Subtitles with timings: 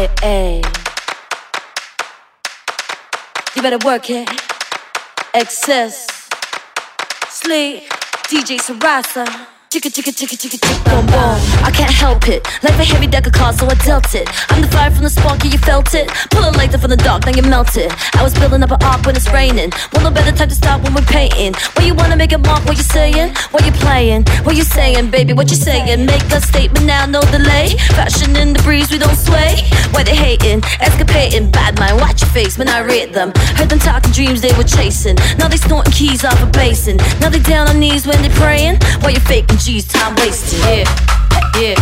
[0.00, 0.62] Hey, hey.
[3.54, 4.26] You better work it.
[5.34, 6.06] Excess.
[7.28, 7.82] Sleep.
[8.30, 9.59] DJ Sarasa.
[9.70, 11.38] Chicka chicka chicka chicka chicka boom boom.
[11.62, 12.42] I can't help it.
[12.64, 14.26] Life a heavy deck of cards, so I dealt it.
[14.50, 16.10] I'm the fire from the spark, yeah, you felt it.
[16.32, 17.86] Pull a lighter from the dark, then you melt it.
[18.18, 19.70] I was building up an arc when it's raining.
[19.92, 21.54] Want no better time to stop when we're painting.
[21.76, 23.32] When you wanna make a mark, what you saying?
[23.52, 24.24] What you playing?
[24.42, 25.34] What you saying, baby?
[25.34, 26.04] What you saying?
[26.04, 27.78] Make a statement now, no delay.
[27.94, 29.54] Fashion in the breeze, we don't sway.
[29.94, 30.62] Why they hating?
[30.82, 33.30] Escapating, bad mind, watch your face when I read them.
[33.54, 35.14] Heard them talking dreams they were chasing.
[35.38, 36.96] Now they snorting keys off a basin.
[37.20, 38.80] Now they down on knees when they praying.
[39.02, 39.59] Why you faking?
[39.60, 40.58] G's, time wasted.
[40.60, 40.84] Yeah,
[41.60, 41.74] yeah,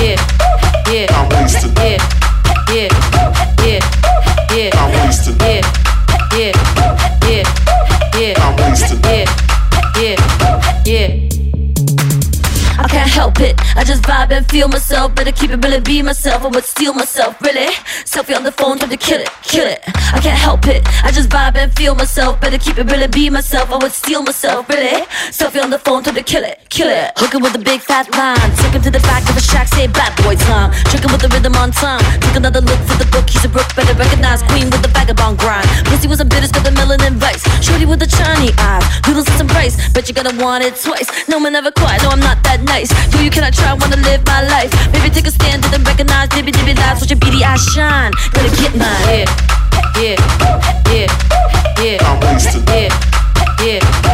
[0.00, 0.16] yeah,
[0.92, 1.06] yeah.
[1.10, 1.76] I'm wasted.
[1.76, 1.98] Yeah,
[2.70, 2.88] yeah,
[3.66, 3.80] yeah,
[4.54, 4.70] yeah.
[4.78, 5.36] I'm wasted.
[5.40, 5.60] Yeah,
[6.32, 6.52] yeah,
[7.26, 7.44] yeah,
[8.14, 8.34] yeah.
[8.38, 9.04] I'm wasted.
[9.04, 9.24] Yeah,
[9.96, 11.29] yeah, yeah.
[13.10, 13.60] Help it.
[13.76, 15.14] I just vibe and feel myself.
[15.14, 16.42] Better keep it really be myself.
[16.42, 17.68] I would steal myself, really.
[18.06, 19.80] Selfie on the phone, trying to kill it, kill it.
[20.14, 20.86] I can't help it.
[21.04, 22.40] I just vibe and feel myself.
[22.40, 23.70] Better keep it really be myself.
[23.70, 25.04] I would steal myself, really.
[25.34, 27.12] Selfie on the phone, trying to kill it, kill it.
[27.16, 28.38] Hooking with a big fat line.
[28.56, 30.70] Take him to the back of the shack, say bad boy time.
[30.88, 32.00] Drinking with the rhythm on time.
[32.20, 33.28] Take another look for the book.
[33.28, 35.66] He's a brook, better recognize queen with the vagabond grind.
[35.90, 37.42] Pussy was a bitters, got the melanin vice.
[37.60, 38.84] Shorty with the shiny eyes.
[39.06, 39.76] Noodles and some rice.
[39.92, 41.10] Bet you're gonna want it twice.
[41.28, 42.00] No man never quite.
[42.02, 42.88] No, I'm not that nice.
[43.10, 44.70] Do you cannot try, wanna live my life.
[44.92, 47.00] Maybe take a stand and then recognize dibby dibby lives.
[47.00, 48.12] Watch your beady eyes shine.
[48.32, 49.26] Gonna get mine.
[50.00, 50.16] Yeah,
[50.92, 51.08] yeah, yeah,
[51.82, 52.08] yeah.
[52.08, 52.62] I'm wasted.
[52.68, 52.88] Yeah,
[53.60, 54.09] yeah, yeah,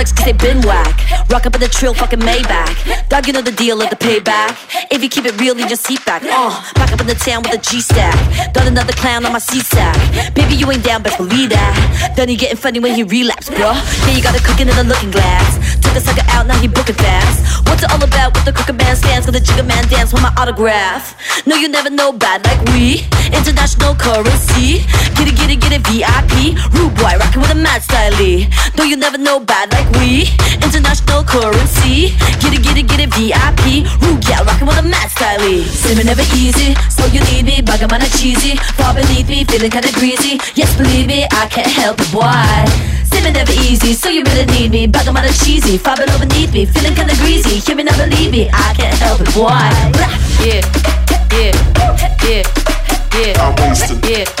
[0.00, 0.96] flex cause they been whack.
[1.28, 3.08] Rock up in the trill, fucking Maybach.
[3.08, 4.56] Dog, you know the deal, let the payback.
[4.90, 6.22] If you keep it real, leave your seat back.
[6.24, 8.16] Uh, back up in the town with a G stack.
[8.54, 9.96] Done another clown on my C sack.
[10.34, 12.14] Baby, you ain't down, but believe that.
[12.16, 13.72] Done he getting funny when he relapse, bro.
[14.06, 15.60] Yeah, you got a cooking in the looking glass.
[15.80, 17.66] Took a sucker out, now he booking fast.
[17.66, 19.26] What's it all about with the crooked man stands?
[19.26, 21.14] Gonna jigger man dance with my autograph.
[21.46, 23.04] No, you never know bad like we.
[23.36, 24.80] International currency.
[25.16, 26.56] Get it, get it, get it, VIP.
[26.72, 28.16] Rude boy, rockin' with a mad style.
[28.76, 30.28] No, you never know bad like we.
[30.62, 32.14] International currency.
[32.40, 33.86] Get it, get it, get it, VIP.
[34.02, 35.40] Rude gal, rockin' with a mad style.
[35.40, 37.62] Simming never easy, so you need me.
[37.62, 38.56] Bugger man, cheesy.
[38.78, 40.40] Far beneath me, feeling kinda greasy.
[40.54, 42.24] Yes, believe me, I can't help it, boy.
[43.10, 44.86] Simming never easy, so you really need me.
[44.86, 45.78] Bugger man, cheesy.
[45.78, 47.58] Far below beneath me, feeling kinda greasy.
[47.58, 49.50] Hear me, never believe me, I can't help it, boy.
[50.44, 50.62] Yeah,
[51.32, 51.52] yeah,
[52.24, 52.42] yeah,
[53.14, 53.42] yeah.
[53.42, 54.04] I'm wasted.
[54.04, 54.39] Yeah, yeah,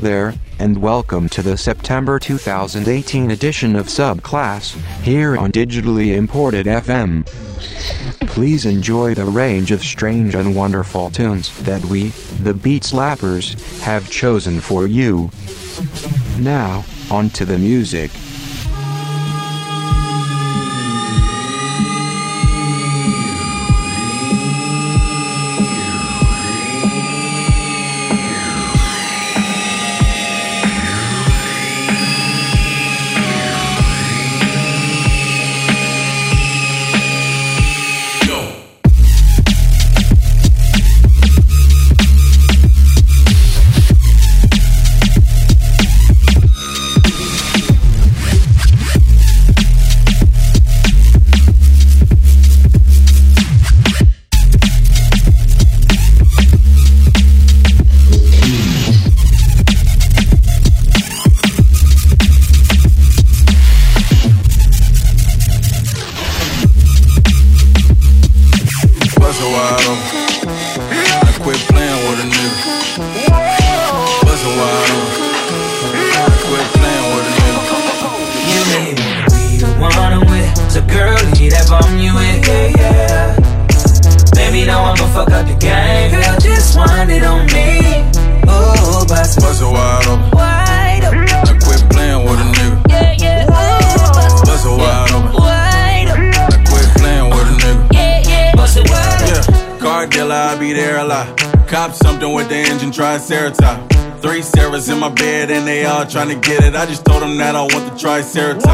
[0.00, 4.72] There, and welcome to the September 2018 edition of Subclass,
[5.02, 7.26] here on Digitally Imported FM.
[8.26, 12.08] Please enjoy the range of strange and wonderful tunes that we,
[12.42, 15.30] the Beat Slappers, have chosen for you.
[16.38, 18.10] Now, on to the music.
[106.20, 106.74] trying to get it.
[106.74, 108.69] I just told them that I want the triceratops.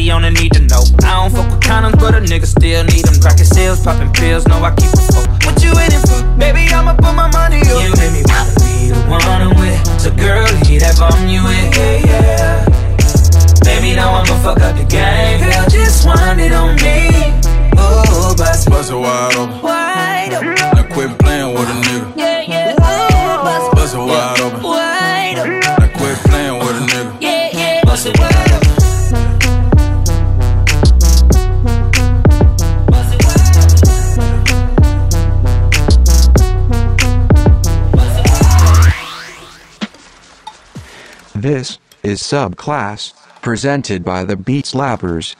[0.00, 0.82] need to know.
[1.06, 3.20] I don't fuck with condoms, but a nigga still need them.
[3.20, 5.28] Cracking seals, popping pills, no, I keep a fuck.
[5.46, 6.18] What you waiting for?
[6.36, 7.78] Baby, I'ma put my money up.
[7.78, 10.00] You made me wanna be the one I'm with.
[10.00, 11.76] So, girl, need that bum you with.
[11.78, 12.64] Yeah, yeah.
[13.62, 15.40] Baby, now I'ma fuck up the game.
[15.40, 17.30] Girl, just wind it on me.
[17.78, 19.62] Ooh, bust, bust it wide open.
[19.62, 20.54] Wide open.
[20.54, 22.13] Now quit playing with a nigga.
[42.14, 43.12] this subclass,
[43.42, 45.34] presented by the Beat Slappers.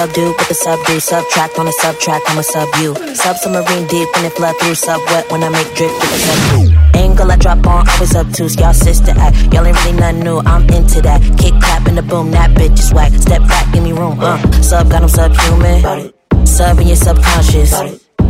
[0.00, 0.98] Them with the subdue.
[0.98, 2.94] Subtract on a subtract, I'm a sub you.
[3.14, 4.74] Submarine deep when it flood through.
[4.74, 8.26] Sub wet when I make drip with the sub Angle I drop on, always up
[8.32, 8.44] to.
[8.44, 9.52] Y'all sister act.
[9.52, 11.20] Y'all ain't really nothing new, I'm into that.
[11.36, 13.12] Kick clap in the boom, that bitch is whack.
[13.12, 14.18] Step back, give me room.
[14.20, 16.14] Uh, sub got them subhuman.
[16.46, 17.70] Sub in your subconscious.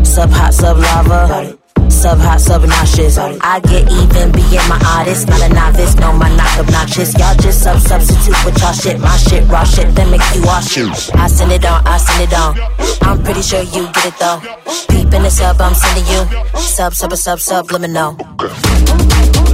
[0.02, 1.59] Sub hot, sub lava
[2.00, 3.18] sub hot, sub nauseous.
[3.18, 5.94] I get even being my artist, not a novice.
[5.96, 7.12] No, my knock obnoxious.
[7.18, 8.98] Y'all just sub substitute with y'all shit.
[8.98, 10.88] My shit raw shit that make you wash it.
[11.14, 12.56] I send it on, I send it on.
[13.02, 14.40] I'm pretty sure you get it though.
[14.88, 16.24] Peep in the sub, I'm sending you.
[16.56, 18.16] Sub, sub, sub, sub, let me know.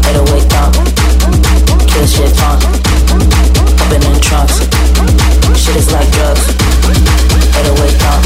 [0.06, 0.70] Better wake up.
[1.90, 2.62] Kill shit fun.
[3.82, 4.62] Open in trunks.
[5.58, 6.46] Shit is like drugs.
[7.50, 8.22] Better wake up.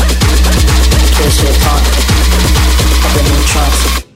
[1.16, 1.80] Kill shit fun.
[3.00, 4.09] Open in trunks.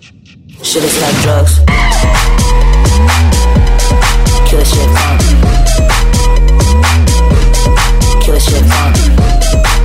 [0.65, 1.59] Shit is like drugs.
[4.49, 5.19] Killer shit fun.
[8.23, 9.84] Killer shit fun.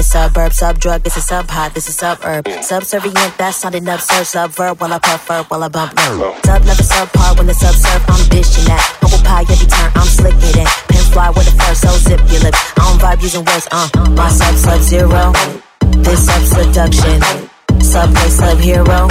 [0.00, 2.48] The suburb, sub drug, this is sub hot, this is sub herb.
[2.62, 4.24] Subservient, that's not enough, sir.
[4.24, 6.34] Sub while I prefer, while I bump no.
[6.42, 8.80] Sub never sub par when the sub serve, I'm dishing that.
[9.02, 10.68] Bubble pie every turn, I'm slicking it.
[10.88, 12.56] Pen fly with the first, so zip your lips.
[12.76, 13.88] I don't vibe using words, uh.
[14.16, 15.36] My sub sub zero.
[16.00, 17.20] This sub seduction.
[17.84, 19.04] Subway sub hero.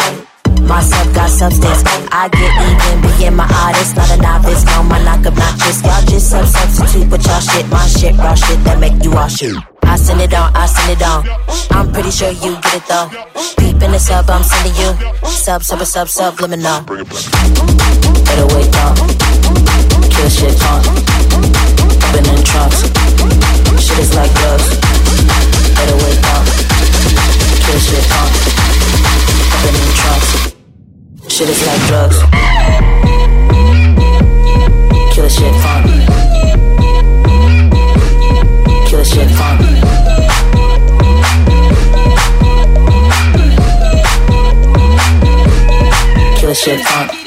[0.65, 1.85] My sub got substance.
[2.09, 4.65] I get even, being my artist, not a novice.
[4.65, 5.85] No, my knock obnoxious.
[5.85, 7.65] Y'all just sub substitute with y'all shit.
[7.69, 9.61] My shit, raw shit that make you all shoot.
[9.89, 11.25] I send it on, I send it on.
[11.71, 13.09] I'm pretty sure you get it though.
[13.57, 14.93] Peep in the sub, I'm sending you.
[15.27, 16.61] Sub, sub, sub, sub, let.
[18.29, 18.95] Better wake up.
[20.13, 20.85] Kill shit fun.
[22.05, 22.85] Open in trunks.
[23.81, 24.69] Shit is like drugs.
[25.73, 26.45] Better wake up.
[27.65, 28.29] Kill shit fun.
[29.57, 30.29] Open in trunks.
[31.33, 32.17] Shit is like drugs.
[35.15, 36.28] Kill shit fun
[38.99, 39.79] this shit funky.
[46.55, 47.18] shit funk.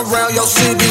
[0.00, 0.89] around your city.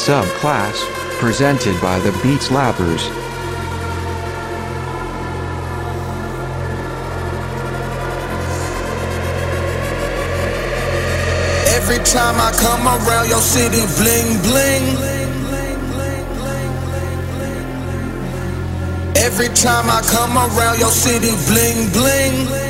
[0.00, 0.80] subclass,
[1.20, 3.04] presented by the Beat Slappers.
[11.76, 14.84] Every time I come around your city, bling bling.
[19.16, 22.69] Every time I come around your city, bling bling.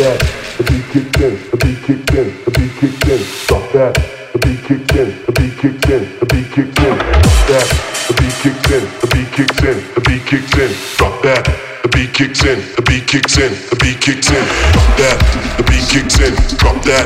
[0.00, 0.18] That,
[0.64, 3.94] beat kicks in, the beat kicks in, the beat kicks in, drop that,
[4.32, 7.68] the beat kicks in, the beat kicks in, the beat kicks in, drop that,
[8.08, 11.69] the beat kicks in, the beat kicks in, the beat kicks in, drop that,
[12.00, 15.20] beat kicks in, the beat kicks in, the beat kicks in, drop that,
[15.58, 17.04] the beat kicks in, drop that,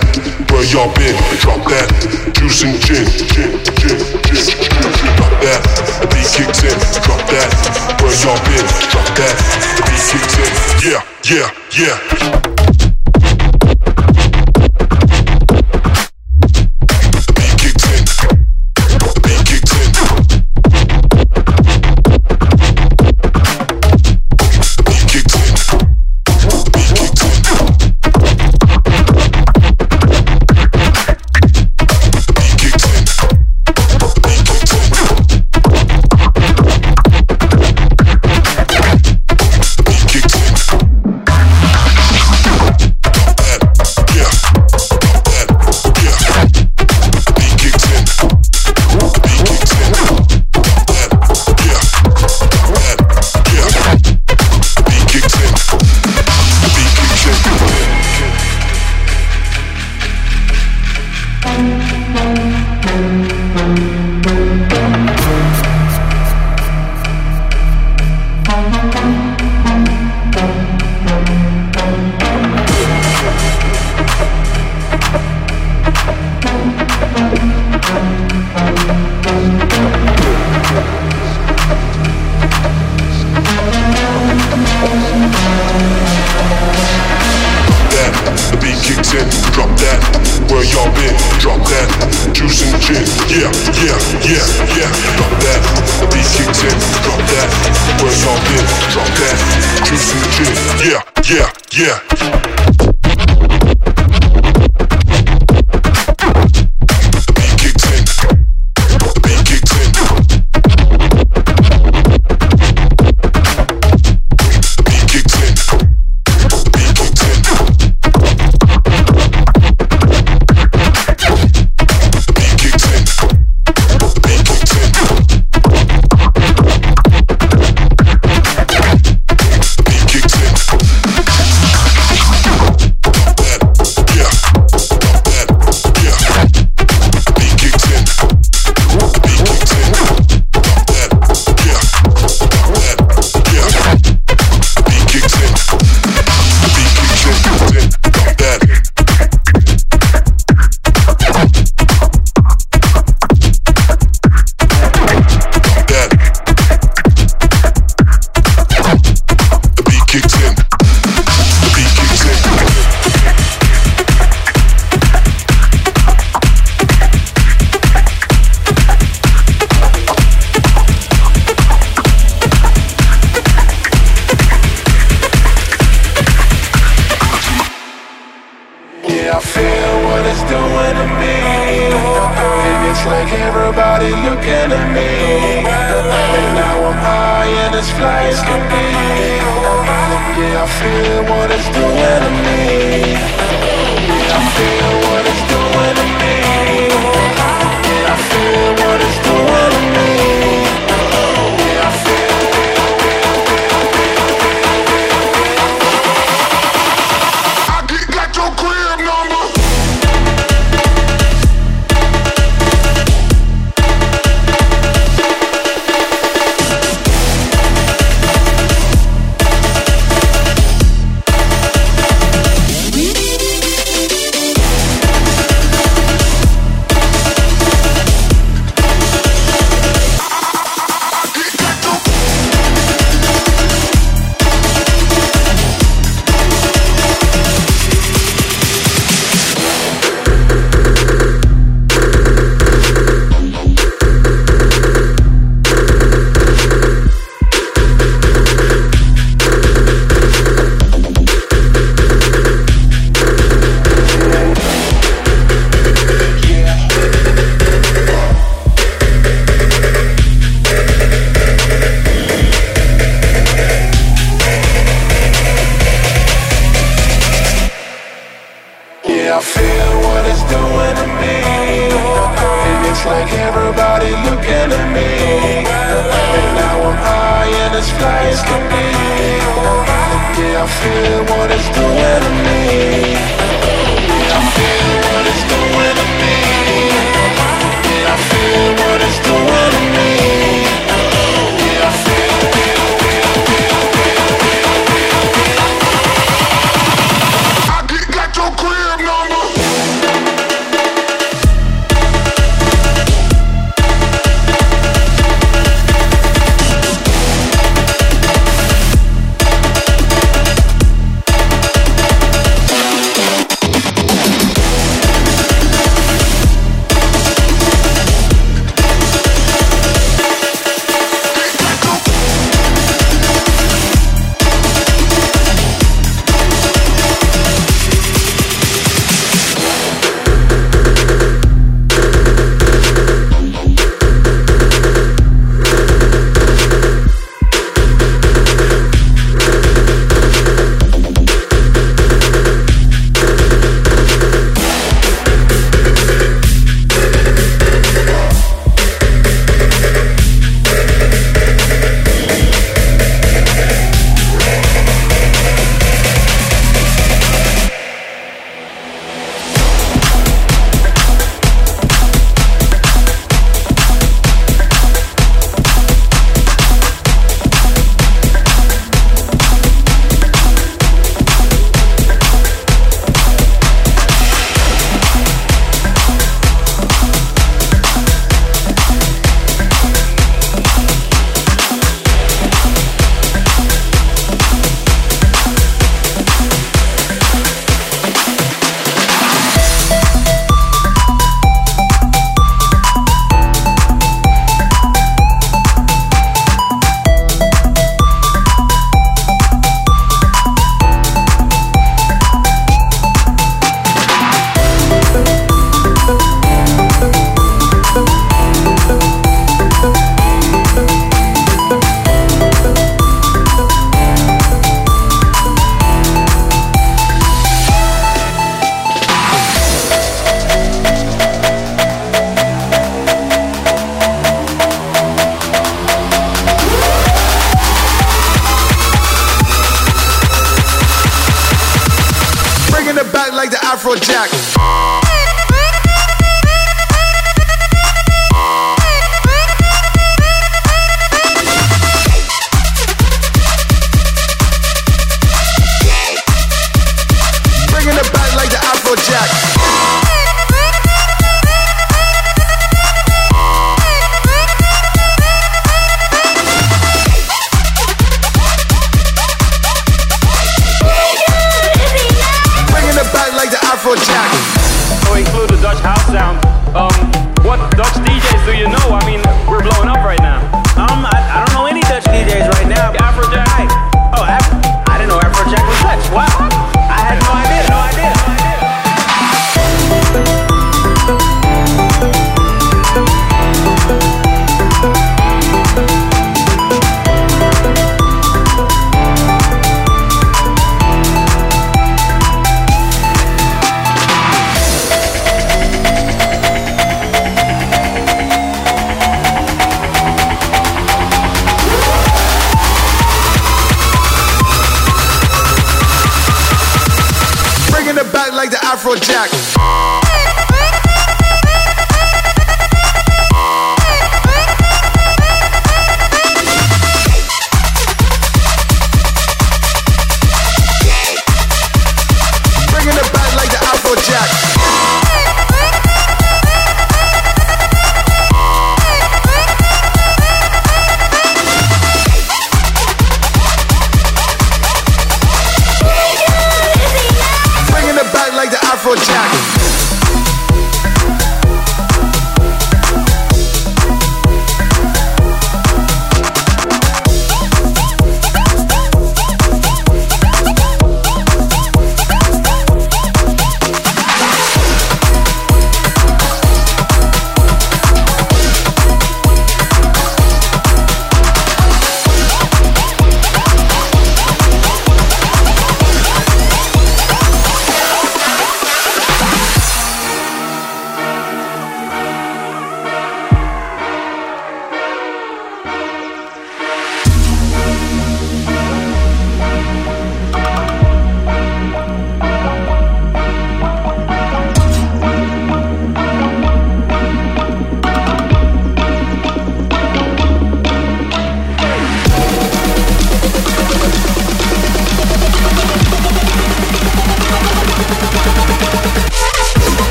[0.55, 1.91] where y'all been, drop that,
[2.31, 3.03] juice and gin,
[5.19, 5.63] drop that,
[5.99, 7.51] the beat kicks in, drop that,
[7.99, 9.35] where y'all been, drop that,
[9.75, 10.51] the beat kicks in,
[10.87, 12.94] yeah, yeah, yeah.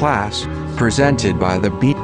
[0.00, 1.96] Is Subclass, presented by the Beat